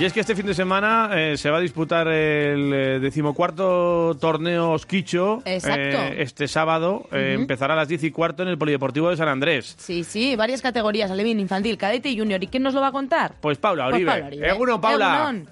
Y 0.00 0.04
es 0.04 0.12
que 0.12 0.20
este 0.20 0.36
fin 0.36 0.46
de 0.46 0.54
semana 0.54 1.10
eh, 1.12 1.36
se 1.36 1.50
va 1.50 1.56
a 1.58 1.60
disputar 1.60 2.06
el 2.06 2.72
eh, 2.72 3.00
decimocuarto 3.00 4.16
torneo 4.20 4.70
Osquicho. 4.70 5.42
Exacto. 5.44 5.80
eh, 5.80 6.22
este 6.22 6.46
sábado 6.46 7.08
eh, 7.10 7.34
empezará 7.36 7.74
a 7.74 7.76
las 7.78 7.88
diez 7.88 8.04
y 8.04 8.12
cuarto 8.12 8.44
en 8.44 8.48
el 8.48 8.56
Polideportivo 8.58 9.10
de 9.10 9.16
San 9.16 9.26
Andrés. 9.26 9.74
Sí, 9.76 10.04
sí, 10.04 10.36
varias 10.36 10.62
categorías, 10.62 11.10
alevín, 11.10 11.40
infantil, 11.40 11.76
cadete 11.76 12.10
y 12.10 12.18
junior. 12.18 12.40
¿Y 12.40 12.46
quién 12.46 12.62
nos 12.62 12.74
lo 12.74 12.80
va 12.80 12.88
a 12.88 12.92
contar? 12.92 13.34
Pues 13.40 13.58
Paula 13.58 13.86
Pues 13.86 13.96
Oribe. 13.96 14.10
Paula 14.12 14.26
Oribe. 14.28 14.48
Egunon, 14.48 14.80
Paula. 14.80 15.14
Egunon. 15.16 15.48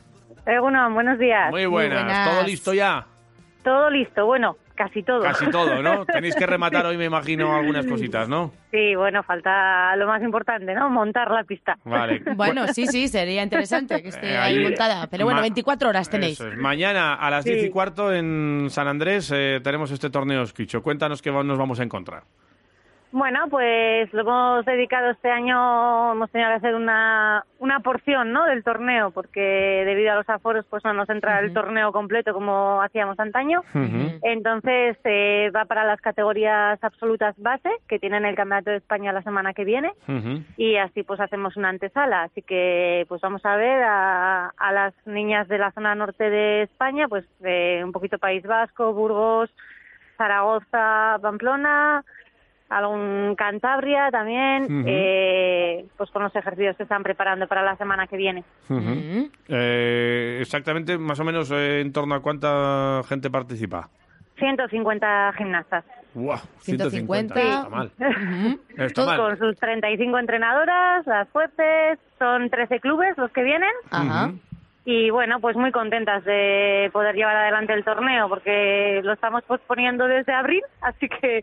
Egunon, 0.47 0.94
buenos 0.94 1.19
días. 1.19 1.50
Muy 1.50 1.66
buenas. 1.66 2.05
buenas. 2.05 2.30
¿Todo 2.30 2.47
listo 2.47 2.72
ya? 2.72 3.05
Todo 3.66 3.91
listo, 3.91 4.25
bueno, 4.25 4.56
casi 4.77 5.02
todo. 5.02 5.23
Casi 5.23 5.51
todo, 5.51 5.83
¿no? 5.83 6.06
Tenéis 6.06 6.37
que 6.37 6.47
rematar 6.47 6.87
hoy, 6.87 6.97
me 6.97 7.06
imagino, 7.06 7.52
algunas 7.52 7.84
cositas, 7.84 8.29
¿no? 8.29 8.53
Sí, 8.70 8.95
bueno, 8.95 9.25
falta 9.25 9.97
lo 9.97 10.06
más 10.06 10.23
importante, 10.23 10.73
¿no? 10.73 10.89
Montar 10.89 11.33
la 11.33 11.42
pista. 11.42 11.77
Vale. 11.84 12.23
Bueno, 12.36 12.69
sí, 12.69 12.86
sí, 12.86 13.08
sería 13.08 13.42
interesante 13.42 14.00
que 14.05 14.11
esté 14.11 14.34
Eh, 14.34 14.39
ahí 14.39 14.61
montada. 14.62 15.08
Pero 15.08 15.25
bueno, 15.25 15.39
Ma- 15.39 15.42
24 15.42 15.89
horas 15.89 16.08
tenéis. 16.08 16.39
Es. 16.41 16.56
Mañana 16.56 17.14
a 17.14 17.28
las 17.28 17.42
Sí. 17.42 17.50
diez 17.55 17.64
y 17.64 17.70
cuarto 17.70 18.14
en 18.14 18.69
San 18.70 18.86
Andrés 18.86 19.33
eh, 19.34 19.58
tenemos 19.64 19.91
este 19.91 20.11
torneo 20.11 20.42
Osquicho. 20.42 20.80
Cuéntanos 20.80 21.20
qué 21.23 21.33
nos 21.33 21.58
vamos 21.58 21.80
a 21.80 21.83
encontrar. 21.83 22.23
Bueno, 23.17 23.47
pues 23.48 24.12
lo 24.12 24.20
hemos 24.20 24.67
dedicado 24.67 25.09
este 25.09 25.31
año, 25.31 26.12
hemos 26.12 26.31
tenido 26.31 26.50
que 26.50 26.56
hacer 26.56 26.75
una, 26.75 27.47
una 27.61 27.81
porción, 27.81 28.31
¿no? 28.31 28.45
Del 28.45 28.62
torneo, 28.62 29.11
porque 29.11 29.41
debido 29.86 30.12
a 30.12 30.17
los 30.17 30.28
aforos, 30.28 30.67
pues 30.69 30.84
no 30.84 30.92
nos 30.92 31.08
entra 31.08 31.39
el 31.39 31.55
torneo 31.55 31.92
completo 31.92 32.34
como 32.34 32.83
hacíamos 32.83 33.19
antaño. 33.19 33.62
Entonces 34.23 34.98
eh, 35.05 35.50
va 35.56 35.64
para 35.64 35.84
las 35.84 35.98
categorías 36.03 36.78
absolutas 36.84 37.34
base, 37.39 37.70
que 37.89 37.98
tienen 37.98 38.27
el 38.27 38.36
Campeonato 38.36 38.70
de 38.70 38.77
España 38.77 39.14
la 39.14 39.23
semana 39.23 39.55
que 39.55 39.64
viene. 39.64 39.95
Y 40.58 40.77
así 40.77 41.03
pues 41.03 41.19
hacemos 41.19 41.56
una 41.56 41.70
antesala. 41.70 42.25
Así 42.25 42.42
que 42.42 43.06
pues 43.08 43.23
vamos 43.23 43.47
a 43.47 43.56
ver 43.56 43.83
a, 43.83 44.48
a 44.58 44.73
las 44.73 44.92
niñas 45.06 45.48
de 45.48 45.56
la 45.56 45.73
zona 45.73 45.95
norte 45.95 46.28
de 46.28 46.64
España, 46.64 47.08
pues 47.08 47.25
eh, 47.42 47.80
un 47.83 47.92
poquito 47.92 48.19
País 48.19 48.42
Vasco, 48.42 48.92
Burgos, 48.92 49.48
Zaragoza, 50.19 51.19
Pamplona, 51.23 52.05
algún 52.69 53.34
Cantabria 53.36 54.11
también, 54.11 54.64
Ujú. 54.64 54.84
eh, 54.86 55.84
pues 55.97 56.11
con 56.11 56.22
los 56.22 56.34
ejercicios 56.34 56.77
que 56.77 56.83
están 56.83 57.03
preparando 57.03 57.47
para 57.47 57.62
la 57.62 57.77
semana 57.77 58.06
que 58.06 58.17
viene. 58.17 58.45
Ujú. 58.69 58.81
Mm. 58.81 59.31
Eh, 59.48 60.39
exactamente, 60.41 60.98
más 60.98 61.20
o 61.20 61.25
menos 61.25 61.50
eh, 61.53 61.81
en 61.81 61.92
torno 61.92 62.14
a 62.14 62.20
cuánta 62.20 63.03
gente 63.08 63.31
participa. 63.31 63.89
150 64.39 65.33
gimnastas. 65.39 65.84
¡Guau! 66.14 66.39
150. 66.61 67.34
No 67.34 67.41
está 67.41 67.69
mal. 67.69 67.92
Ujú. 67.98 68.61
No 68.77 68.84
está 68.84 69.05
mal. 69.06 69.17
con 69.19 69.39
sus 69.39 69.56
35 69.56 70.19
entrenadoras, 70.19 71.06
las 71.06 71.28
jueces, 71.30 71.98
son 72.19 72.51
13 72.51 72.80
clubes 72.80 73.17
los 73.19 73.30
que 73.33 73.42
vienen. 73.42 73.70
Ajá. 73.90 74.33
Y 74.89 75.11
bueno, 75.11 75.41
pues 75.41 75.57
muy 75.57 75.73
contentas 75.73 76.24
de 76.24 76.89
poder 76.92 77.17
llevar 77.17 77.35
adelante 77.35 77.73
el 77.73 77.83
torneo 77.83 78.29
porque 78.29 79.01
lo 79.02 79.14
estamos 79.14 79.42
posponiendo 79.42 80.07
desde 80.07 80.33
abril, 80.33 80.63
así 80.80 81.08
que 81.08 81.42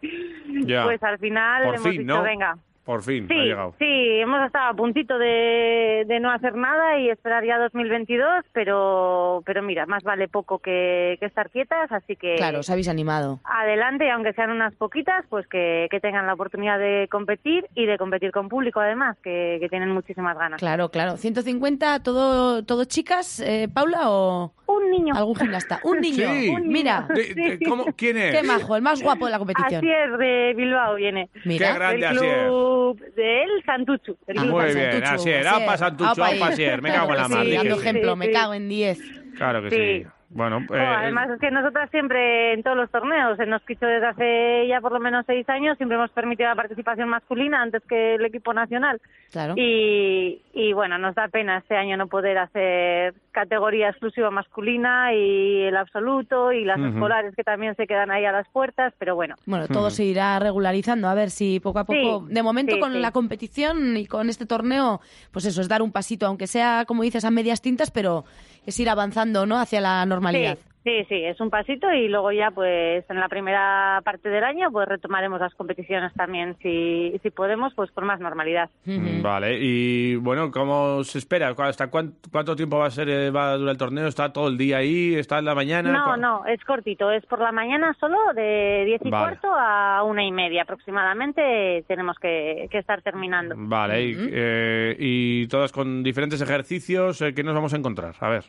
Ya. 0.65 0.85
pues 0.85 1.03
al 1.03 1.19
final 1.19 1.63
Por 1.65 1.75
hemos 1.75 1.87
fin, 1.89 2.01
dicho, 2.03 2.15
¿no? 2.15 2.23
venga. 2.23 2.57
Por 2.85 3.01
fin, 3.01 3.27
ha 3.31 3.33
llegado. 3.35 3.73
sí, 3.79 3.85
hemos 4.19 4.45
estado 4.45 4.69
a 4.71 4.73
puntito 4.73 5.17
de, 5.17 6.03
de 6.05 6.19
no 6.19 6.29
hacer 6.31 6.55
nada 6.55 6.99
y 6.99 7.09
esperar 7.09 7.45
ya 7.45 7.57
2022, 7.59 8.43
pero 8.51 9.41
pero 9.45 9.61
mira, 9.61 9.85
más 9.85 10.03
vale 10.03 10.27
poco 10.27 10.59
que, 10.59 11.15
que 11.19 11.25
estar 11.25 11.49
quietas, 11.49 11.91
así 11.91 12.15
que 12.17 12.35
Claro, 12.35 12.59
os 12.59 12.69
habéis 12.69 12.89
animado. 12.89 13.39
adelante, 13.45 14.09
aunque 14.11 14.33
sean 14.33 14.51
unas 14.51 14.73
poquitas, 14.75 15.23
pues 15.29 15.47
que, 15.47 15.87
que 15.91 15.99
tengan 16.01 16.27
la 16.27 16.33
oportunidad 16.33 16.77
de 16.77 17.07
competir 17.09 17.65
y 17.73 17.85
de 17.85 17.97
competir 17.97 18.31
con 18.31 18.49
público 18.49 18.79
además, 18.81 19.17
que, 19.23 19.57
que 19.61 19.69
tienen 19.69 19.91
muchísimas 19.91 20.37
ganas. 20.37 20.59
Claro, 20.59 20.89
claro. 20.89 21.15
150, 21.17 22.03
todo, 22.03 22.63
todo 22.65 22.83
chicas, 22.85 23.39
eh, 23.39 23.69
Paula, 23.73 24.09
o 24.11 24.51
Un 24.67 24.91
niño. 24.91 25.13
algún 25.15 25.35
gimnasta. 25.35 25.79
Un 25.83 25.99
niño. 26.01 26.27
Sí. 26.33 26.53
Mira, 26.63 27.07
De- 27.13 27.33
de- 27.33 27.59
¿cómo- 27.67 27.85
¿Quién 27.95 28.17
es? 28.17 28.35
qué 28.35 28.43
majo, 28.45 28.75
el 28.75 28.81
más 28.81 29.01
guapo 29.01 29.25
de 29.25 29.31
la 29.31 29.37
competición. 29.39 29.77
Asier 29.77 30.17
de 30.17 30.53
Bilbao 30.55 30.95
viene. 30.95 31.29
Mira. 31.45 31.67
Qué 31.69 31.73
grande 31.79 32.05
Asier. 32.07 32.49
Club 32.73 33.13
de 33.15 33.43
él, 33.43 33.49
Santuchu. 33.65 34.17
del 34.27 34.37
Ah, 34.37 34.41
club 34.41 34.51
Muy 34.53 34.65
bien, 34.73 34.91
Santuchu, 34.91 35.13
así 35.15 35.29
era. 35.29 35.51
Asier. 35.51 35.63
Apa 35.63 35.77
Santuchu, 35.77 36.09
Apa 36.11 36.25
ahí. 36.27 36.37
apa 36.41 36.47
Asier. 36.49 36.81
Me 36.81 36.89
Claro 36.89 37.07
cago 37.07 37.11
en 37.13 37.21
la 37.21 37.27
mar. 37.27 37.45
sí, 37.45 37.51
dando 37.55 37.75
ejemplo, 37.79 38.11
Sí, 38.13 38.17
me 38.19 38.31
cago 38.31 38.53
en 38.53 38.69
10. 38.69 38.99
Claro 39.37 39.61
que 39.63 39.69
Sí. 39.69 40.07
Bueno, 40.33 40.59
eh, 40.73 40.79
además 40.79 41.29
es 41.29 41.39
que 41.39 41.51
nosotras 41.51 41.89
siempre 41.91 42.53
en 42.53 42.63
todos 42.63 42.75
los 42.75 42.89
torneos, 42.89 43.39
en 43.39 43.53
Osquicho 43.53 43.85
desde 43.85 44.07
hace 44.07 44.67
ya 44.67 44.81
por 44.81 44.91
lo 44.91 44.99
menos 44.99 45.25
seis 45.27 45.47
años, 45.47 45.77
siempre 45.77 45.95
hemos 45.95 46.09
permitido 46.11 46.49
la 46.49 46.55
participación 46.55 47.07
masculina 47.09 47.61
antes 47.61 47.83
que 47.87 48.15
el 48.15 48.25
equipo 48.25 48.53
nacional. 48.53 48.99
Claro. 49.31 49.53
Y, 49.57 50.41
y 50.53 50.73
bueno, 50.73 50.97
nos 50.97 51.15
da 51.15 51.27
pena 51.27 51.57
este 51.59 51.75
año 51.75 51.97
no 51.97 52.07
poder 52.07 52.37
hacer 52.37 53.13
categoría 53.31 53.89
exclusiva 53.89 54.29
masculina 54.29 55.13
y 55.13 55.63
el 55.63 55.75
absoluto 55.75 56.51
y 56.51 56.65
las 56.65 56.79
Ujú. 56.79 56.89
escolares 56.89 57.35
que 57.35 57.43
también 57.43 57.75
se 57.75 57.87
quedan 57.87 58.11
ahí 58.11 58.25
a 58.25 58.31
las 58.31 58.47
puertas, 58.49 58.93
pero 58.99 59.15
bueno. 59.15 59.35
Bueno, 59.45 59.67
todo 59.67 59.89
se 59.89 60.03
irá 60.03 60.37
regularizando, 60.39 61.07
a 61.07 61.13
ver 61.15 61.29
si 61.29 61.59
poco 61.59 61.79
a 61.79 61.83
poco, 61.85 62.25
Sí, 62.27 62.33
de 62.33 62.43
momento 62.43 62.75
sí, 62.75 62.79
con 62.79 62.93
sí. 62.93 62.99
la 62.99 63.11
competición 63.11 63.97
y 63.97 64.05
con 64.05 64.29
este 64.29 64.45
torneo, 64.45 65.01
pues 65.31 65.45
eso, 65.45 65.61
es 65.61 65.67
dar 65.69 65.81
un 65.81 65.91
pasito, 65.91 66.25
aunque 66.27 66.47
sea, 66.47 66.85
como 66.87 67.03
dices, 67.03 67.25
a 67.25 67.31
medias 67.31 67.61
tintas, 67.61 67.89
pero 67.91 68.23
es 68.65 68.79
ir 68.79 68.89
avanzando, 68.89 69.45
¿no?, 69.45 69.59
hacia 69.59 69.81
la 69.81 70.05
normalidad. 70.05 70.22
Sí, 70.31 70.45
sí, 70.83 71.05
sí, 71.07 71.23
es 71.23 71.39
un 71.39 71.49
pasito 71.49 71.91
y 71.93 72.07
luego 72.09 72.31
ya 72.31 72.51
pues 72.51 73.05
en 73.09 73.19
la 73.19 73.29
primera 73.29 74.01
parte 74.03 74.27
del 74.29 74.43
año 74.43 74.69
pues 74.71 74.87
retomaremos 74.87 75.39
las 75.39 75.53
competiciones 75.55 76.13
también 76.13 76.57
si, 76.61 77.17
si 77.23 77.29
podemos 77.31 77.73
pues 77.73 77.89
con 77.91 78.05
más 78.05 78.19
normalidad. 78.19 78.69
mm, 78.85 79.21
Vale, 79.21 79.57
y 79.61 80.15
bueno, 80.15 80.51
¿cómo 80.51 81.03
se 81.05 81.19
espera? 81.19 81.55
¿Hasta 81.57 81.89
cuán- 81.89 82.15
cuánto 82.31 82.55
tiempo 82.55 82.77
va 82.79 82.87
a 82.87 82.91
ser 82.91 83.07
eh, 83.09 83.31
va 83.31 83.51
a 83.51 83.57
durar 83.57 83.71
el 83.71 83.77
torneo? 83.77 84.07
¿Está 84.07 84.33
todo 84.33 84.49
el 84.49 84.57
día 84.57 84.77
ahí? 84.77 85.15
¿Está 85.15 85.39
en 85.39 85.45
la 85.45 85.55
mañana? 85.55 85.91
No, 85.91 86.13
¿Cu- 86.15 86.19
no, 86.19 86.45
es 86.45 86.63
cortito, 86.65 87.09
es 87.11 87.25
por 87.27 87.39
la 87.39 87.51
mañana 87.53 87.95
solo 87.99 88.17
de 88.35 88.83
10 88.85 89.01
y 89.05 89.09
Vale. 89.09 89.37
cuarto 89.37 89.47
a 89.57 90.03
una 90.03 90.23
y 90.25 90.31
media 90.33 90.63
aproximadamente 90.63 91.83
tenemos 91.87 92.17
que, 92.19 92.67
que 92.69 92.77
estar 92.79 93.01
terminando. 93.01 93.55
Vale, 93.57 94.03
y, 94.05 94.15
eh, 94.31 94.95
y 94.99 95.47
todas 95.47 95.71
con 95.71 96.03
diferentes 96.03 96.41
ejercicios, 96.41 97.21
eh, 97.21 97.33
¿qué 97.33 97.43
nos 97.43 97.53
vamos 97.55 97.73
a 97.73 97.77
encontrar? 97.77 98.15
A 98.19 98.29
ver. 98.29 98.43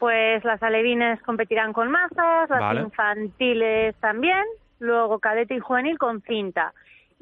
Pues 0.00 0.42
las 0.44 0.60
alevines 0.62 1.22
competirán 1.22 1.72
con 1.74 1.90
mazas, 1.90 2.48
las 2.50 2.58
Vale. 2.60 2.80
infantiles 2.80 3.94
también, 4.00 4.42
luego 4.80 5.18
cadete 5.20 5.54
y 5.54 5.60
juvenil 5.60 5.98
con 5.98 6.22
cinta. 6.22 6.72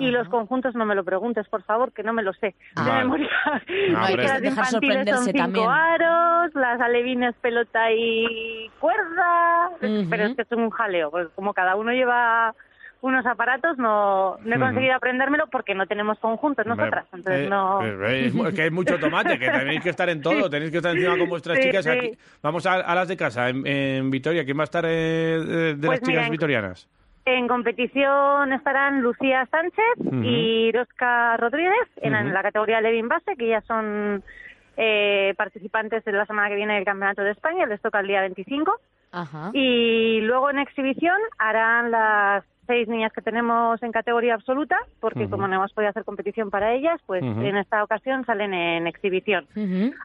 Y 0.00 0.12
los 0.12 0.28
conjuntos 0.28 0.76
no 0.76 0.86
me 0.86 0.94
lo 0.94 1.02
preguntes, 1.02 1.48
por 1.48 1.64
favor, 1.64 1.92
que 1.92 2.04
no 2.04 2.12
me 2.12 2.22
lo 2.22 2.32
sé 2.34 2.54
de 2.76 2.82
Vale. 2.82 2.98
memoria. 3.00 3.28
No, 3.90 4.04
hay 4.04 4.14
que 4.16 4.22
las 4.22 4.40
dejar 4.42 4.64
infantiles 4.66 5.08
son 5.10 5.24
cinco 5.24 5.38
también. 5.38 5.68
aros, 5.68 6.54
las 6.54 6.80
alevines 6.80 7.34
pelota 7.42 7.90
y 7.90 8.70
cuerda, 8.78 9.70
pero 9.80 10.22
es 10.26 10.36
que 10.36 10.42
es 10.42 10.52
un 10.52 10.70
jaleo, 10.70 11.10
porque 11.10 11.34
como 11.34 11.52
cada 11.52 11.74
uno 11.74 11.90
lleva 11.90 12.54
unos 13.00 13.24
aparatos, 13.26 13.78
no, 13.78 14.38
no 14.44 14.56
he 14.56 14.58
conseguido 14.58 14.94
aprendérmelo 14.96 15.46
porque 15.48 15.74
no 15.74 15.86
tenemos 15.86 16.18
conjuntos 16.18 16.66
nosotras, 16.66 17.06
entonces 17.12 17.46
Eh, 17.46 17.48
no... 17.48 17.80
eh, 17.84 18.26
es, 18.26 18.34
mu- 18.34 18.46
es 18.46 18.54
que 18.54 18.62
hay 18.62 18.70
mucho 18.70 18.98
tomate, 18.98 19.38
que 19.38 19.48
tenéis 19.50 19.80
que 19.82 19.90
estar 19.90 20.08
en 20.08 20.20
todo, 20.20 20.50
tenéis 20.50 20.70
que 20.72 20.78
estar 20.78 20.94
encima 20.96 21.16
con 21.16 21.28
vuestras 21.28 21.58
Sí, 21.58 21.64
chicas. 21.64 21.84
sí. 21.84 21.90
Aquí. 21.90 22.10
Vamos 22.42 22.66
a, 22.66 22.74
a 22.74 22.94
las 22.96 23.06
de 23.08 23.16
casa, 23.16 23.48
en, 23.50 23.64
en 23.66 24.10
Vitoria. 24.10 24.44
¿Quién 24.44 24.58
va 24.58 24.62
a 24.62 24.64
estar 24.64 24.84
eh, 24.86 24.88
de, 25.76 25.86
Pues 25.86 26.00
las 26.00 26.08
chicas 26.08 26.26
en- 26.26 26.32
vitorianas? 26.32 26.88
En 27.24 27.46
competición 27.46 28.52
estarán 28.54 29.02
Lucía 29.02 29.46
Sánchez 29.50 29.84
y 30.24 30.72
Rosca 30.72 31.36
Rodríguez 31.36 31.74
en, 31.98 32.32
la 32.32 32.42
categoría 32.42 32.80
Levin 32.80 33.06
Base, 33.06 33.36
que 33.36 33.48
ya 33.48 33.60
son 33.60 34.24
eh, 34.78 35.34
participantes 35.36 36.04
de 36.06 36.12
la 36.12 36.24
semana 36.24 36.48
que 36.48 36.54
viene 36.56 36.76
del 36.76 36.84
Campeonato 36.86 37.22
de 37.22 37.32
España, 37.32 37.66
les 37.66 37.82
toca 37.82 38.00
el 38.00 38.06
día 38.06 38.22
25. 38.22 38.72
Ajá. 39.12 39.50
Y 39.54 40.20
luego 40.22 40.50
en 40.50 40.58
exhibición 40.58 41.16
harán 41.38 41.90
las 41.90 42.44
seis 42.66 42.86
niñas 42.86 43.12
que 43.14 43.22
tenemos 43.22 43.82
en 43.82 43.92
categoría 43.92 44.34
absoluta, 44.34 44.76
porque 45.00 45.28
como 45.30 45.48
no 45.48 45.56
hemos 45.56 45.72
podido 45.72 45.88
hacer 45.88 46.04
competición 46.04 46.50
para 46.50 46.74
ellas, 46.74 47.00
pues 47.06 47.22
en 47.22 47.56
esta 47.56 47.82
ocasión 47.82 48.26
salen 48.26 48.52
en 48.52 48.86
exhibición. 48.86 49.46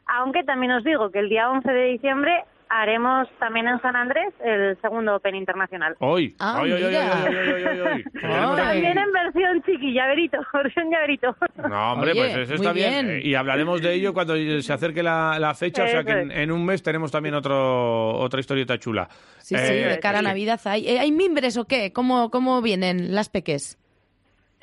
Aunque 0.08 0.44
también 0.44 0.72
os 0.72 0.84
digo 0.86 1.12
que 1.12 1.20
el 1.20 1.30
día 1.30 1.50
11 1.50 1.70
de 1.70 1.84
diciembre 1.90 2.44
haremos 2.82 3.28
también 3.40 3.68
en 3.68 3.80
San 3.82 3.96
Andrés 3.96 4.34
el 4.44 4.78
segundo 4.82 5.16
Open 5.16 5.36
Internacional. 5.36 5.96
Hoy. 6.00 6.36
Ah, 6.40 6.60
hoy, 6.62 6.72
hoy, 6.72 6.84
hoy, 6.84 6.94
También 8.22 8.98
en 8.98 9.12
versión 9.12 9.62
chiqui, 9.64 9.94
llaverito, 9.94 10.38
versión 10.54 10.90
llaverito. 10.92 11.36
No, 11.70 11.94
hombre, 11.94 12.12
Oye, 12.12 12.22
pues 12.22 12.38
eso 12.38 12.56
está 12.56 12.74
bien. 12.74 13.08
bien. 13.08 13.22
Y 13.24 13.36
hablaremos 13.36 13.82
de 13.82 13.94
ello 13.94 14.14
cuando 14.14 14.36
se 14.36 14.74
acerque 14.74 15.04
la, 15.04 15.38
la 15.40 15.54
fecha, 15.54 15.84
o 15.84 15.88
sea 15.88 16.00
Eso 16.00 16.08
que 16.08 16.20
en, 16.22 16.32
en 16.32 16.52
un 16.52 16.66
mes 16.66 16.82
tenemos 16.82 17.12
también 17.12 17.36
otro, 17.36 18.16
otra 18.18 18.40
historieta 18.40 18.78
chula. 18.78 19.08
Sí, 19.38 19.56
sí, 19.56 19.74
Eh, 19.74 19.88
de 19.90 20.00
cara 20.00 20.18
a 20.20 20.22
sí. 20.22 20.26
Navidad. 20.28 20.60
¿Hay, 20.66 20.88
eh, 20.88 21.00
¿hay 21.00 21.12
mimbres 21.12 21.58
o 21.58 21.66
qué? 21.66 21.92
¿Cómo, 21.94 22.32
¿Cómo 22.32 22.62
vienen 22.62 23.14
las 23.14 23.30
peques? 23.30 23.78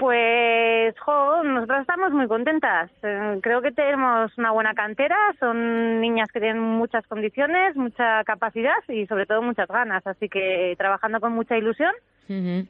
Pues, 0.01 0.99
jo, 1.01 1.45
nosotras 1.45 1.83
estamos 1.83 2.11
muy 2.13 2.27
contentas. 2.27 2.91
Eh, 3.03 3.39
creo 3.43 3.61
que 3.61 3.71
tenemos 3.71 4.33
una 4.39 4.51
buena 4.51 4.73
cantera, 4.73 5.15
son 5.39 6.01
niñas 6.01 6.33
que 6.33 6.41
tienen 6.41 6.59
muchas 6.59 7.07
condiciones, 7.07 7.77
mucha 7.77 8.25
capacidad 8.25 8.73
y 8.89 9.07
sobre 9.07 9.27
todo 9.27 9.43
muchas 9.43 9.69
ganas, 9.69 10.07
así 10.07 10.31
que 10.31 10.75
trabajando 10.79 11.21
con 11.21 11.33
mucha 11.33 11.55
ilusión 11.59 11.93
y, 12.29 12.65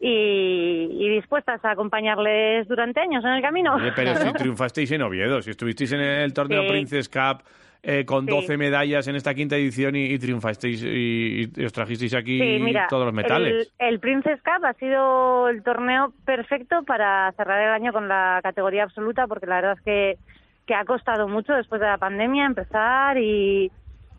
y 0.00 1.08
dispuestas 1.08 1.62
a 1.64 1.72
acompañarles 1.72 2.68
durante 2.68 3.00
años 3.00 3.24
en 3.24 3.32
el 3.32 3.42
camino. 3.42 3.74
Oye, 3.74 3.90
pero 3.96 4.14
si 4.14 4.32
triunfasteis 4.38 4.92
en 4.92 5.02
Oviedo, 5.02 5.42
si 5.42 5.50
estuvisteis 5.50 5.90
en 5.92 6.00
el 6.00 6.32
torneo 6.32 6.62
Sí. 6.62 6.68
Princess 6.68 7.08
Cup 7.08 7.42
eh, 7.82 8.04
con 8.04 8.26
Sí. 8.26 8.30
12 8.30 8.56
medallas 8.58 9.08
en 9.08 9.16
esta 9.16 9.34
quinta 9.34 9.56
edición 9.56 9.96
y, 9.96 10.04
y 10.06 10.18
triunfasteis 10.18 10.82
y, 10.84 11.50
y 11.56 11.64
os 11.64 11.72
trajisteis 11.72 12.14
aquí 12.14 12.38
Sí, 12.38 12.58
mira, 12.60 12.86
todos 12.90 13.06
los 13.06 13.14
metales. 13.14 13.70
El, 13.78 13.88
el 13.88 14.00
Princess 14.00 14.40
Cup 14.42 14.64
ha 14.66 14.74
sido 14.74 15.48
el 15.48 15.62
torneo 15.62 16.12
perfecto 16.24 16.82
para 16.84 17.32
cerrar 17.36 17.60
el 17.62 17.70
año 17.70 17.92
con 17.92 18.06
la 18.08 18.40
categoría 18.42 18.82
absoluta, 18.84 19.26
porque 19.26 19.46
la 19.46 19.56
verdad 19.56 19.76
es 19.78 19.82
que, 19.82 20.18
que 20.66 20.74
ha 20.74 20.84
costado 20.84 21.26
mucho 21.28 21.52
después 21.54 21.80
de 21.80 21.86
la 21.86 21.96
pandemia 21.98 22.44
empezar 22.46 23.16
y, 23.18 23.70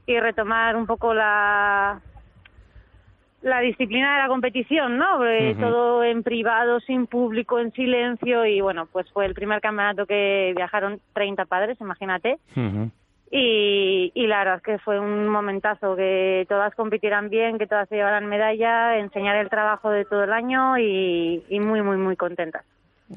y 0.07 0.19
retomar 0.19 0.75
un 0.75 0.85
poco 0.87 1.13
la 1.13 2.01
la 3.43 3.59
disciplina 3.59 4.13
de 4.17 4.21
la 4.21 4.27
competición, 4.27 4.97
¿no? 4.99 5.15
Ujú. 5.17 5.59
Todo 5.59 6.03
en 6.03 6.21
privado, 6.21 6.79
sin 6.79 7.07
público, 7.07 7.57
en 7.57 7.71
silencio 7.71 8.45
y 8.45 8.61
bueno, 8.61 8.87
pues 8.91 9.11
fue 9.11 9.25
el 9.25 9.33
primer 9.33 9.61
campeonato 9.61 10.05
que 10.05 10.53
viajaron 10.55 10.99
30 11.13 11.45
padres, 11.45 11.75
imagínate. 11.81 12.37
Ujú. 12.55 12.91
Y, 13.33 14.11
y 14.13 14.27
la 14.27 14.39
verdad 14.39 14.55
es 14.57 14.63
que 14.63 14.77
fue 14.79 14.99
un 14.99 15.29
momentazo, 15.29 15.95
que 15.95 16.45
todas 16.49 16.75
compitieran 16.75 17.29
bien, 17.29 17.57
que 17.57 17.65
todas 17.65 17.87
se 17.87 17.95
llevaran 17.95 18.27
medalla, 18.27 18.97
enseñar 18.97 19.37
el 19.37 19.49
trabajo 19.49 19.89
de 19.89 20.03
todo 20.03 20.25
el 20.25 20.33
año 20.33 20.77
y, 20.77 21.41
y 21.47 21.59
muy, 21.61 21.81
muy, 21.81 21.95
muy 21.97 22.17
contentas. 22.17 22.63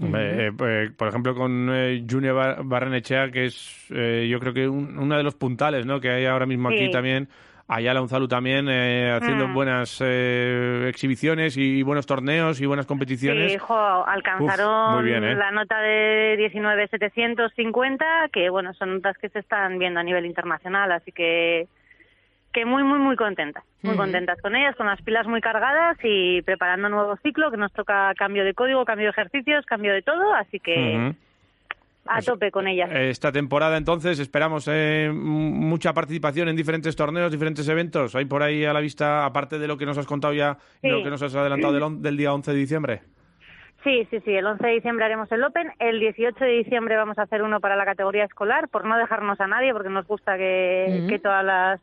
Eh, 0.00 0.50
eh, 0.56 0.90
por 0.96 1.08
ejemplo, 1.08 1.34
con 1.34 1.68
eh, 1.72 2.04
June 2.08 2.30
Bar- 2.32 2.62
Barrenechea, 2.64 3.30
que 3.30 3.46
es 3.46 3.86
eh, 3.90 4.28
yo 4.30 4.38
creo 4.40 4.54
que 4.54 4.68
un- 4.68 4.98
uno 4.98 5.16
de 5.16 5.22
los 5.24 5.34
puntales 5.34 5.84
¿no? 5.84 6.00
que 6.00 6.10
hay 6.10 6.26
ahora 6.26 6.46
mismo 6.46 6.68
aquí 6.68 6.84
también. 6.90 7.28
Ayala 7.66 8.02
Unzalu 8.02 8.28
también 8.28 8.68
eh, 8.68 9.10
haciendo 9.10 9.48
Mm. 9.48 9.54
buenas 9.54 9.98
eh, 10.04 10.86
exhibiciones 10.88 11.56
y 11.56 11.82
buenos 11.82 12.04
torneos 12.06 12.60
y 12.60 12.66
buenas 12.66 12.84
competiciones. 12.86 13.52
Sí, 13.52 13.58
jo, 13.58 14.06
alcanzaron 14.06 14.98
Uf, 14.98 15.04
bien, 15.04 15.24
¿eh? 15.24 15.34
la 15.34 15.50
nota 15.50 15.80
de 15.80 16.36
19.750, 16.38 18.30
que 18.30 18.50
bueno, 18.50 18.74
son 18.74 18.96
notas 18.96 19.16
que 19.18 19.28
se 19.30 19.38
están 19.38 19.78
viendo 19.78 20.00
a 20.00 20.02
nivel 20.02 20.26
internacional, 20.26 20.92
así 20.92 21.10
que 21.12 21.66
que 22.52 22.64
muy, 22.64 22.84
muy, 22.84 23.00
muy 23.00 23.16
contentas. 23.16 23.64
Muy 23.82 23.96
contentas 23.96 24.40
con 24.40 24.54
ellas, 24.54 24.76
con 24.76 24.86
las 24.86 25.02
pilas 25.02 25.26
muy 25.26 25.40
cargadas 25.40 25.98
y 26.04 26.40
preparando 26.42 26.86
un 26.86 26.94
nuevo 26.94 27.16
ciclo 27.16 27.50
que 27.50 27.56
nos 27.56 27.72
toca 27.72 28.14
cambio 28.16 28.44
de 28.44 28.54
código, 28.54 28.84
cambio 28.84 29.06
de 29.06 29.10
ejercicios, 29.10 29.66
cambio 29.66 29.92
de 29.92 30.02
todo, 30.02 30.32
así 30.34 30.60
que. 30.60 31.14
A 32.06 32.20
tope 32.22 32.50
con 32.50 32.66
ellas. 32.68 32.90
Esta 32.92 33.32
temporada, 33.32 33.76
entonces, 33.76 34.18
esperamos 34.18 34.68
eh, 34.70 35.10
mucha 35.12 35.92
participación 35.94 36.48
en 36.48 36.56
diferentes 36.56 36.94
torneos, 36.96 37.30
diferentes 37.32 37.66
eventos. 37.68 38.14
¿Hay 38.14 38.24
por 38.26 38.42
ahí 38.42 38.64
a 38.64 38.72
la 38.72 38.80
vista, 38.80 39.24
aparte 39.24 39.58
de 39.58 39.66
lo 39.68 39.76
que 39.78 39.86
nos 39.86 39.96
has 39.98 40.06
contado 40.06 40.34
ya 40.34 40.56
y 40.82 40.88
Sí. 40.88 40.88
lo 40.88 41.02
que 41.02 41.10
nos 41.10 41.22
has 41.22 41.34
adelantado 41.34 41.72
del, 41.72 41.82
on- 41.82 42.02
del 42.02 42.16
día 42.16 42.32
11 42.34 42.52
de 42.52 42.58
diciembre? 42.58 43.02
Sí, 43.82 44.06
sí, 44.10 44.18
sí. 44.24 44.32
El 44.34 44.46
11 44.46 44.66
de 44.66 44.72
diciembre 44.74 45.04
haremos 45.04 45.30
el 45.30 45.44
Open. 45.44 45.70
El 45.78 46.00
18 46.00 46.42
de 46.44 46.50
diciembre 46.52 46.96
vamos 46.96 47.18
a 47.18 47.22
hacer 47.22 47.42
uno 47.42 47.60
para 47.60 47.76
la 47.76 47.84
categoría 47.84 48.24
escolar, 48.24 48.68
por 48.68 48.84
no 48.86 48.96
dejarnos 48.96 49.38
a 49.40 49.46
nadie, 49.46 49.72
porque 49.74 49.90
nos 49.90 50.06
gusta 50.06 50.38
que, 50.38 51.04
que 51.08 51.18
todas 51.18 51.44
las 51.44 51.80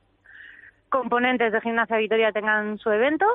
componentes 0.89 1.53
de 1.53 1.62
Gimnasia 1.62 1.97
Vitoria 1.97 2.31
tengan 2.31 2.77
su 2.79 2.89
evento. 2.91 3.25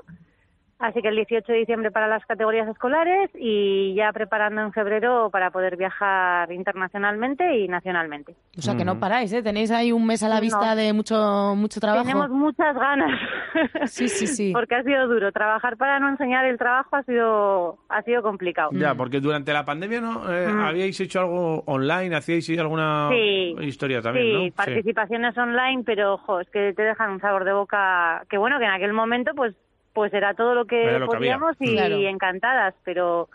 Así 0.78 1.00
que 1.00 1.08
el 1.08 1.16
18 1.16 1.50
de 1.52 1.58
diciembre 1.58 1.90
para 1.90 2.06
las 2.06 2.24
categorías 2.26 2.68
escolares 2.68 3.30
y 3.34 3.94
ya 3.94 4.12
preparando 4.12 4.60
en 4.60 4.72
febrero 4.72 5.30
para 5.30 5.50
poder 5.50 5.76
viajar 5.78 6.52
internacionalmente 6.52 7.56
y 7.58 7.66
nacionalmente. 7.66 8.34
O 8.58 8.60
sea, 8.60 8.76
que 8.76 8.84
no 8.84 9.00
paráis, 9.00 9.32
¿eh? 9.32 9.42
Tenéis 9.42 9.70
ahí 9.70 9.90
un 9.90 10.06
mes 10.06 10.22
a 10.22 10.28
la 10.28 10.34
No. 10.36 10.40
vista 10.42 10.74
de 10.74 10.92
mucho, 10.92 11.54
mucho 11.56 11.80
trabajo. 11.80 12.02
Tenemos 12.04 12.28
muchas 12.30 12.74
ganas. 12.76 13.10
Sí, 13.86 14.08
sí, 14.10 14.26
sí. 14.26 14.50
Porque 14.52 14.74
ha 14.74 14.82
sido 14.82 15.08
duro. 15.08 15.32
Trabajar 15.32 15.78
para 15.78 15.98
no 15.98 16.10
enseñar 16.10 16.44
el 16.44 16.58
trabajo 16.58 16.94
ha 16.96 17.02
sido, 17.04 17.78
ha 17.88 18.02
sido 18.02 18.20
complicado. 18.22 18.68
Ya, 18.74 18.94
porque 18.94 19.18
durante 19.18 19.50
la 19.54 19.64
pandemia 19.64 20.02
no 20.02 20.30
Eh, 20.30 20.52
Mm. 20.52 20.60
habíais 20.60 21.00
hecho 21.00 21.20
algo 21.20 21.62
online, 21.66 22.14
hacíais 22.14 22.50
alguna 22.58 23.08
Sí, 23.12 23.56
historia 23.62 24.02
también, 24.02 24.26
sí, 24.26 24.32
¿no? 24.48 24.54
participaciones 24.54 25.38
online, 25.38 25.84
pero 25.86 26.14
ojo, 26.14 26.40
es 26.40 26.50
que 26.50 26.74
te 26.74 26.82
dejan 26.82 27.12
un 27.12 27.20
sabor 27.20 27.44
de 27.44 27.54
boca 27.54 28.24
que 28.28 28.36
bueno, 28.36 28.58
que 28.58 28.66
en 28.66 28.72
aquel 28.72 28.92
momento 28.92 29.32
pues 29.34 29.54
pues 29.96 30.12
era 30.14 30.34
todo 30.34 30.54
lo 30.54 30.66
que 30.66 30.80
Era 30.84 30.98
lo 30.98 31.08
que 31.08 31.16
había. 31.16 31.38
podíamos 31.38 31.56
y 31.58 31.72
Claro. 31.74 31.96
encantadas, 31.96 32.74
pero 32.84 33.28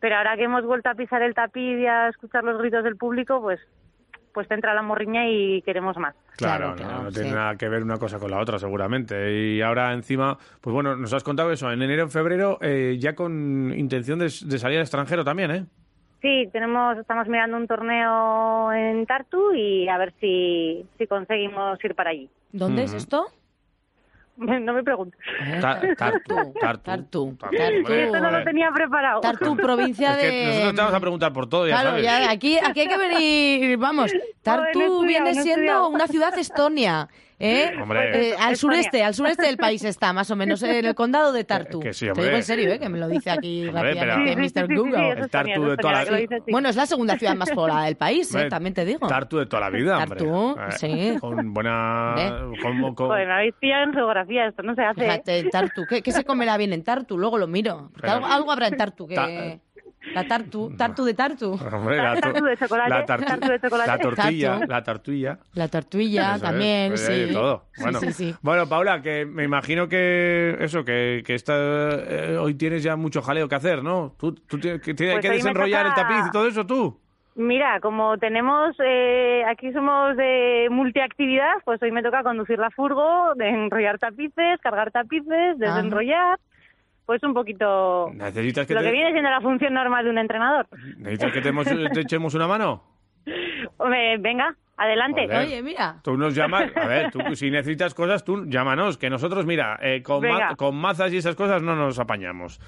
pero 0.00 0.16
ahora 0.16 0.36
que 0.36 0.44
hemos 0.44 0.64
vuelto 0.64 0.88
a 0.90 0.94
pisar 0.94 1.22
el 1.22 1.34
tapiz 1.34 1.78
y 1.78 1.86
a 1.86 2.08
escuchar 2.08 2.42
los 2.42 2.58
gritos 2.58 2.82
del 2.84 2.96
público, 2.96 3.40
pues 3.40 3.60
pues 4.32 4.46
te 4.48 4.54
entra 4.54 4.74
la 4.74 4.82
morriña 4.82 5.28
y 5.28 5.60
queremos 5.62 5.96
más. 5.96 6.14
Claro, 6.36 6.66
Claro, 6.66 6.68
no, 6.70 6.76
claro, 6.76 7.02
no 7.04 7.10
tiene 7.12 7.28
sí. 7.30 7.34
nada 7.34 7.56
que 7.56 7.68
ver 7.68 7.82
una 7.82 7.98
cosa 7.98 8.18
con 8.18 8.30
la 8.30 8.38
otra, 8.38 8.58
seguramente. 8.60 9.32
Y 9.32 9.60
ahora 9.60 9.92
encima, 9.92 10.36
pues 10.60 10.72
bueno, 10.72 10.96
nos 10.96 11.12
has 11.12 11.22
contado 11.24 11.50
eso, 11.52 11.70
en 11.72 11.82
enero, 11.82 12.02
en 12.04 12.10
febrero, 12.10 12.58
eh, 12.60 12.96
ya 13.00 13.14
con 13.16 13.72
intención 13.76 14.18
de, 14.20 14.26
de 14.26 14.58
salir 14.58 14.78
al 14.78 14.82
extranjero 14.82 15.24
también, 15.24 15.50
¿eh? 15.50 15.64
Sí, 16.22 16.48
tenemos 16.52 16.96
estamos 16.98 17.26
mirando 17.28 17.56
un 17.56 17.66
torneo 17.66 18.72
en 18.72 19.04
Tartu 19.06 19.52
y 19.54 19.88
a 19.88 19.96
ver 19.98 20.12
si 20.20 20.86
si 20.98 21.06
conseguimos 21.06 21.82
ir 21.84 21.94
para 21.94 22.10
allí. 22.10 22.28
¿Dónde 22.52 22.84
es 22.84 22.92
esto? 22.94 23.26
No 24.60 24.72
me 24.72 24.82
preguntes. 24.82 25.20
Ta- 25.60 25.80
tartu, 25.80 25.94
tartu, 25.96 26.52
Tartu, 26.54 26.54
Tartu, 26.60 27.36
Tartu. 27.38 27.76
hombre, 27.76 28.04
Esto 28.04 28.20
no 28.20 28.30
lo 28.30 28.42
tenía 28.44 28.70
preparado. 28.72 29.20
Tartu, 29.20 29.56
provincia 29.56 30.16
de... 30.16 30.44
nosotros 30.46 30.74
te 30.74 30.80
vamos 30.80 30.94
a 30.94 31.00
preguntar 31.00 31.32
por 31.32 31.46
todo, 31.48 31.66
ya 31.68 31.74
Claro, 31.74 31.90
sabes. 31.90 32.04
ya, 32.04 32.30
aquí, 32.30 32.58
aquí 32.58 32.80
hay 32.80 32.88
que 32.88 32.96
venir, 32.96 33.76
vamos, 33.76 34.10
Tartu 34.42 35.02
viene 35.04 35.34
siendo 35.34 35.88
una 35.88 36.06
ciudad 36.06 36.36
estonia, 36.38 37.08
¿eh? 37.40 37.72
Hombre. 37.82 38.30
Eh, 38.30 38.34
al 38.38 38.56
sureste, 38.56 39.02
al 39.02 39.14
sureste 39.14 39.46
del 39.46 39.56
país 39.56 39.82
está, 39.84 40.12
más 40.12 40.30
o 40.30 40.36
menos, 40.36 40.62
en 40.62 40.84
el 40.84 40.94
condado 40.94 41.32
de 41.32 41.42
Tartu. 41.44 41.80
Que- 41.80 41.88
que 41.88 41.92
sí, 41.94 42.06
Te 42.12 42.22
digo 42.22 42.36
en 42.36 42.42
serio, 42.44 42.70
¿eh? 42.72 42.78
Que 42.78 42.88
me 42.88 42.98
lo 42.98 43.08
dice 43.08 43.30
aquí 43.30 43.66
Hombre, 43.66 43.94
rápidamente 43.94 44.42
Sí, 44.42 44.48
sí, 44.48 44.54
sí, 44.54 44.60
Mr. 44.60 44.76
Google. 44.76 45.08
El 45.10 45.30
Tartu 45.30 45.64
de 45.64 45.76
toda 45.76 45.92
la- 45.92 46.00
así. 46.00 46.26
Bueno, 46.50 46.68
es 46.68 46.76
la 46.76 46.86
segunda 46.86 47.16
ciudad 47.18 47.34
más 47.34 47.50
poblada 47.50 47.84
del 47.86 47.96
país, 47.96 48.32
¿eh? 48.32 48.36
Hombre, 48.36 48.50
También 48.50 48.74
te 48.74 48.84
digo. 48.84 49.08
Tartu 49.08 49.38
de 49.38 49.46
toda 49.46 49.60
la 49.60 49.70
vida, 49.70 49.98
hombre. 49.98 50.18
Tartu, 50.20 50.56
Eh, 50.60 50.72
sí. 51.12 51.18
Con 51.20 51.52
buena... 51.54 52.14
Con- 52.62 52.94
con- 52.94 53.08
Joder, 53.08 53.26
me 53.26 53.32
habéis 53.34 53.54
pillado 53.60 53.84
en 53.84 53.92
geografía, 53.94 54.46
esto 54.46 54.62
no 54.62 54.74
se 54.74 54.82
hace. 54.82 55.00
Fíjate, 55.00 55.44
Tartu. 55.50 55.86
¿Qué, 55.88 56.02
qué 56.02 56.12
se 56.12 56.24
comerá 56.24 56.56
bien 56.58 56.72
en 56.72 56.84
Tartu? 56.84 57.16
Luego 57.18 57.38
lo 57.38 57.46
miro. 57.46 57.88
Porque 57.92 58.02
Pero- 58.02 58.12
algo, 58.14 58.26
algo 58.26 58.52
habrá 58.52 58.68
en 58.68 58.76
Tartu 58.76 59.06
que... 59.06 59.14
Ta- 59.14 59.58
La 60.14 60.24
Tartu, 60.26 60.74
Tartu 60.76 61.04
de 61.04 61.14
Tartu. 61.14 61.52
Hombre, 61.72 61.96
la, 61.96 62.16
Tartu 62.20 62.44
de 62.44 62.56
chocolate, 62.56 62.90
la, 62.90 63.06
tartu- 63.06 63.26
tartu 63.26 63.48
de 63.48 63.60
chocolate. 63.60 63.88
la 63.90 63.98
tortilla, 63.98 64.50
Tartu. 64.58 64.70
la 64.70 64.82
tortilla. 64.82 65.38
La 65.54 65.68
tortuilla 65.68 66.22
Eso 66.22 66.34
es, 66.36 66.42
también, 66.42 66.88
pues 66.90 67.00
sí. 67.06 67.28
todo. 67.32 67.64
Bueno, 67.80 68.00
sí, 68.00 68.12
sí. 68.12 68.34
bueno, 68.42 68.68
Paula, 68.68 69.02
que 69.02 69.24
me 69.26 69.44
imagino 69.44 69.88
que 69.88 70.56
eso, 70.60 70.84
que, 70.84 71.22
que 71.24 71.34
esta, 71.34 71.54
eh, 71.56 72.36
hoy 72.40 72.54
tienes 72.54 72.82
ya 72.82 72.96
mucho 72.96 73.22
jaleo 73.22 73.48
que 73.48 73.54
hacer, 73.54 73.82
¿no? 73.82 74.14
Tú, 74.18 74.34
tú 74.34 74.58
tienes 74.58 74.80
que, 74.80 74.94
tienes 74.94 75.16
Pues 75.16 75.26
que 75.26 75.32
desenrollar 75.36 75.86
toca- 75.86 76.00
el 76.02 76.08
tapiz 76.08 76.26
y 76.28 76.30
todo 76.32 76.46
eso, 76.48 76.66
tú. 76.66 76.98
Mira, 77.36 77.78
como 77.80 78.18
tenemos, 78.18 78.74
eh, 78.84 79.42
aquí 79.48 79.72
somos 79.72 80.16
de 80.16 80.66
multiactividad, 80.70 81.52
pues 81.64 81.80
hoy 81.82 81.92
me 81.92 82.02
toca 82.02 82.22
conducir 82.24 82.58
la 82.58 82.70
furgo, 82.70 83.34
de 83.36 83.48
enrollar 83.48 83.98
tapices, 83.98 84.60
cargar 84.60 84.90
tapices, 84.90 85.56
desenrollar, 85.58 86.38
pues 87.10 87.24
un 87.24 87.34
poquito 87.34 88.08
Necesitas 88.14 88.68
que 88.68 88.74
lo 88.74 88.78
te, 88.82 88.86
que 88.86 88.92
viene 88.92 89.10
siendo 89.10 89.30
la 89.30 89.40
función 89.40 89.74
normal 89.74 90.04
de 90.04 90.10
un 90.10 90.18
entrenador. 90.18 90.68
necesitas 90.96 91.32
que 91.32 91.40
te, 91.40 91.88
te 91.92 92.00
echemos 92.02 92.34
una 92.34 92.46
mano. 92.46 92.84
Hombre, 93.78 94.16
venga, 94.18 94.54
adelante. 94.84 95.26
Joder. 95.26 95.46
Oye, 95.46 95.62
mira. 95.62 95.96
Tú 96.02 96.16
nos 96.16 96.34
llamas, 96.34 96.70
a 96.76 96.86
ver, 96.86 97.10
tú 97.10 97.20
si 97.34 97.50
necesitas 97.50 97.94
cosas, 97.94 98.24
tú 98.24 98.44
llámanos, 98.46 98.98
que 98.98 99.10
nosotros, 99.10 99.46
mira, 99.46 99.78
eh, 99.82 100.02
con, 100.02 100.26
ma- 100.26 100.54
con 100.56 100.74
mazas 100.76 101.12
y 101.12 101.18
esas 101.18 101.36
cosas 101.36 101.62
no 101.62 101.76
nos 101.76 101.98
apañamos. 101.98 102.60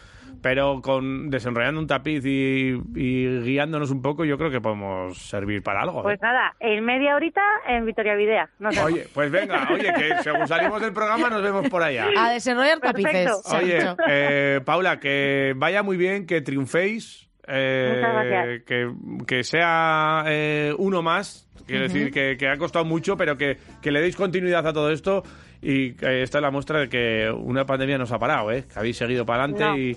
Pero 0.43 0.81
con 0.83 1.31
desenrollando 1.31 1.81
un 1.81 1.87
tapiz 1.87 2.25
y, 2.27 2.73
y 2.97 3.41
guiándonos 3.43 3.91
un 3.93 4.03
poco, 4.03 4.25
yo 4.25 4.37
creo 4.39 4.51
que 4.51 4.61
podemos 4.61 5.17
servir 5.19 5.63
para 5.63 5.83
algo. 5.83 6.01
¿eh? 6.01 6.03
Pues 6.03 6.21
nada, 6.23 6.55
en 6.59 6.85
media 6.85 7.15
horita 7.15 7.43
en 7.69 7.85
Vitoria 7.87 8.17
Videa. 8.17 8.49
No 8.59 8.73
sé. 8.73 8.83
Oye, 8.83 9.07
pues 9.15 9.31
venga, 9.31 9.69
oye, 9.73 9.93
que 9.97 10.17
según 10.23 10.49
salimos 10.49 10.81
del 10.81 10.93
programa 10.93 11.29
nos 11.31 11.43
vemos 11.43 11.69
por 11.69 11.83
allá. 11.83 12.07
A 12.19 12.31
desenrollar 12.33 12.81
Perfecto. 12.81 13.41
tapices. 13.43 13.53
Oye, 13.55 13.79
eh, 14.09 14.61
Paula, 14.65 14.99
que 14.99 15.53
vaya 15.57 15.83
muy 15.85 15.97
bien, 15.97 16.27
que 16.27 16.41
triunféis, 16.41 17.31
eh, 17.47 17.93
Muchas 17.97 18.13
gracias. 18.13 18.63
que, 18.67 18.93
que 19.27 19.45
sea 19.45 20.25
eh, 20.27 20.75
uno 20.77 21.03
más, 21.03 21.49
quiero 21.67 21.83
decir 21.83 22.11
que, 22.11 22.37
que 22.39 22.49
ha 22.49 22.57
costado 22.57 22.85
mucho, 22.85 23.17
pero 23.17 23.37
que, 23.37 23.59
que 23.81 23.91
le 23.91 24.01
deis 24.01 24.17
continuidad 24.17 24.67
a 24.67 24.73
todo 24.73 24.91
esto 24.91 25.23
Y 25.63 25.91
esta 26.01 26.39
es 26.39 26.43
la 26.43 26.51
muestra 26.51 26.81
de 26.81 26.89
que 26.89 27.31
una 27.33 27.65
pandemia 27.65 27.97
nos 27.97 28.11
ha 28.11 28.19
parado, 28.19 28.51
¿eh? 28.51 28.65
Que 28.73 28.79
habéis 28.81 28.97
seguido 28.97 29.25
para 29.25 29.45
adelante 29.45 29.65
No. 29.65 29.79
y, 29.79 29.97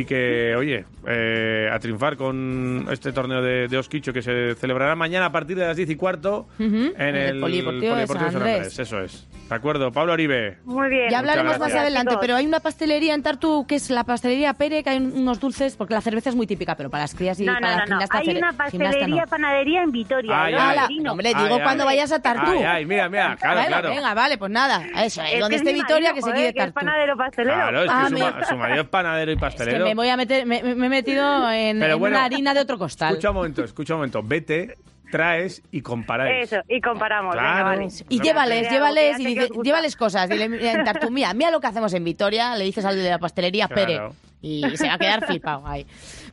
y 0.00 0.04
que, 0.06 0.54
oye, 0.56 0.84
eh, 1.06 1.68
a 1.70 1.78
triunfar 1.78 2.16
con 2.16 2.86
este 2.90 3.12
torneo 3.12 3.42
de, 3.42 3.68
de 3.68 3.76
Osquicho 3.78 4.12
que 4.14 4.22
se 4.22 4.54
celebrará 4.54 4.94
mañana 4.96 5.26
a 5.26 5.32
partir 5.32 5.56
de 5.58 5.66
las 5.66 5.76
10 5.76 5.90
y 5.90 5.96
cuarto 5.96 6.48
en 6.58 6.74
en 6.98 7.16
el 7.16 7.34
el 7.36 7.40
Polideportivo 7.40 7.94
de 7.96 8.06
San 8.06 8.24
Andrés. 8.36 8.78
Eso 8.78 9.00
es. 9.00 9.28
De 9.48 9.54
acuerdo, 9.56 9.92
Pablo 9.92 10.14
Oribe. 10.14 10.56
Muy 10.64 10.88
bien. 10.88 11.10
Ya 11.10 11.18
hablaremos 11.18 11.58
más 11.58 11.74
adelante, 11.74 12.16
pero 12.20 12.36
hay 12.36 12.46
una 12.46 12.60
pastelería 12.60 13.12
en 13.14 13.22
Tartu 13.22 13.66
que 13.66 13.74
es 13.74 13.90
la 13.90 14.04
pastelería 14.04 14.54
Pere, 14.54 14.82
que 14.82 14.88
hay 14.88 14.96
unos 14.98 15.38
dulces, 15.40 15.76
porque 15.76 15.92
la 15.92 16.00
cerveza 16.00 16.30
es 16.30 16.36
muy 16.36 16.46
típica, 16.46 16.74
pero 16.76 16.88
para 16.88 17.04
las 17.04 17.14
crías 17.14 17.38
y 17.40 17.44
No, 17.44 17.52
para 17.54 17.60
no, 17.60 17.66
la 17.66 17.76
no, 17.76 17.80
no. 17.80 17.86
gimnasta 18.00 18.18
Hay 18.18 18.36
una 18.38 18.52
pastelería, 18.54 19.06
no. 19.24 19.26
panadería 19.28 19.82
en 19.82 19.90
Vitoria. 19.92 20.44
Ay, 20.44 20.54
ay. 20.58 20.78
Merino. 20.88 21.10
hombre, 21.12 21.32
Ay, 21.34 21.42
digo 21.44 21.56
ay. 21.56 21.62
cuando 21.62 21.84
vayas 21.84 22.12
a 22.12 22.22
Tartu. 22.22 22.50
Ay, 22.50 22.62
ay, 22.62 22.86
mira, 22.86 23.08
mira, 23.10 23.36
claro, 23.36 23.60
claro. 23.66 23.90
Venga, 23.90 24.14
vale, 24.14 24.38
pues 24.38 24.50
nada, 24.50 24.61
eso, 25.04 25.22
eh, 25.22 25.34
Es 25.34 25.40
donde 25.40 25.56
es 25.56 25.62
esté 25.62 25.72
Vitoria, 25.72 26.12
que 26.12 26.22
se 26.22 26.32
quede 26.32 26.42
que 26.42 26.48
es 26.48 26.54
Tartu. 26.66 26.74
panadero 26.74 27.16
pastelero. 27.16 27.54
Claro, 27.56 27.78
es 27.80 27.84
que 27.86 27.90
Ah, 27.94 28.06
su, 28.08 28.14
me- 28.14 28.20
ma- 28.20 28.44
su 28.44 28.56
marido 28.56 28.82
es 28.82 28.88
panadero 28.88 29.30
y 29.30 29.34
Es 29.34 29.38
que 29.38 29.40
pastelero. 29.40 29.84
me 29.84 29.94
voy 29.94 30.08
a 30.08 30.16
meter, 30.16 30.46
me, 30.46 30.58
he 30.58 30.74
metido 30.74 31.50
en, 31.52 31.78
Pero 31.80 31.94
en 31.94 31.98
bueno, 32.00 32.16
una 32.16 32.24
harina 32.24 32.54
de 32.54 32.60
otro 32.60 32.78
costal. 32.78 33.10
Escucha 33.12 33.30
un 33.30 33.36
momento, 33.36 33.64
escucha 33.64 33.94
un 33.94 33.98
momento. 34.00 34.22
Vete, 34.22 34.76
traes 35.10 35.62
y 35.70 35.82
comparáis. 35.82 36.52
Eso, 36.52 36.62
y 36.68 36.80
comparamos. 36.80 37.34
Claro. 37.34 37.48
Venga, 37.48 37.62
vale. 37.64 37.88
Y 38.08 38.20
llévales, 38.20 38.70
llévales, 38.70 39.18
y 39.20 39.24
dice- 39.26 39.48
llévales 39.62 39.96
cosas. 39.96 40.28
Dile, 40.28 40.48
mira, 40.48 40.72
en 40.72 40.84
Tartu, 40.84 41.10
mira, 41.10 41.34
mira 41.34 41.50
lo 41.50 41.60
que 41.60 41.66
hacemos 41.66 41.92
en 41.94 42.04
Vitoria, 42.04 42.56
le 42.56 42.64
dices 42.64 42.84
al 42.84 42.96
de 42.96 43.10
la 43.10 43.18
pastelería 43.18 43.68
Claro. 43.68 43.86
Pere. 43.86 44.00
Y 44.42 44.64
se 44.76 44.88
va 44.88 44.94
a 44.94 44.98
quedar 44.98 45.24
flipado 45.24 45.66
ahí. 45.66 45.86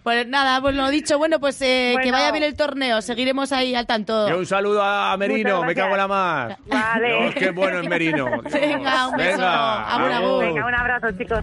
Pues 0.03 0.27
nada, 0.27 0.59
pues 0.61 0.75
lo 0.75 0.89
dicho, 0.89 1.17
bueno, 1.19 1.39
pues 1.39 1.61
eh, 1.61 1.91
que 2.01 2.09
Bueno. 2.09 2.11
vaya 2.13 2.31
bien 2.31 2.43
el 2.43 2.55
torneo, 2.55 3.01
seguiremos 3.01 3.51
ahí 3.51 3.75
al 3.75 3.85
tanto. 3.85 4.27
Y 4.27 4.31
un 4.31 4.45
saludo 4.45 4.83
a 4.83 5.15
Merino, 5.17 5.63
me 5.63 5.75
cago 5.75 5.91
en 5.91 5.97
la 5.97 6.07
mar. 6.07 6.57
Vale. 6.65 7.07
Dios, 7.21 7.35
qué 7.35 7.51
bueno 7.51 7.79
es 7.79 7.87
Merino. 7.87 8.25
Dios. 8.41 8.53
Venga, 8.53 9.07
un 9.07 9.15
beso. 9.17 9.37
Venga. 9.37 10.39
Venga, 10.39 10.65
un 10.65 10.75
abrazo, 10.75 11.11
chicos. 11.17 11.39